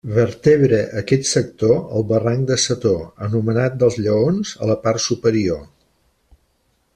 Vertebra 0.13 0.77
aquest 1.01 1.27
sector 1.31 1.73
el 1.99 2.05
barranc 2.11 2.47
de 2.53 2.57
Setó, 2.63 2.95
anomenat 3.29 3.77
dels 3.83 3.99
Lleons 4.07 4.55
a 4.67 4.71
la 4.71 4.79
part 4.87 5.05
superior. 5.05 5.61